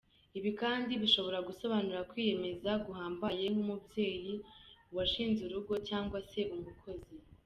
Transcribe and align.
Ibi 0.37 0.51
kandi 0.61 0.91
bishobora 1.01 1.37
gusobanura 1.47 2.07
kwiyemeza 2.09 2.71
guhambaye 2.85 3.43
nk’umubyeyi, 3.53 4.33
uwashinze 4.91 5.39
urugo 5.43 5.73
cyangwa 5.87 6.17
se 6.29 6.41
umukozi. 6.57 7.15